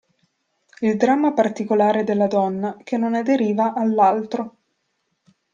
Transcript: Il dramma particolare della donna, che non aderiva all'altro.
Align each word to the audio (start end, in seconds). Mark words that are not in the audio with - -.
Il 0.79 0.97
dramma 0.97 1.31
particolare 1.31 2.03
della 2.03 2.25
donna, 2.25 2.75
che 2.83 2.97
non 2.97 3.13
aderiva 3.13 3.75
all'altro. 3.75 4.55